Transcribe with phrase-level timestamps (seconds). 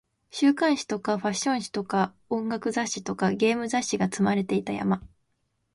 [0.31, 5.03] 週刊誌とかファッション誌とか音楽雑誌とかゲーム雑誌が積まれていた山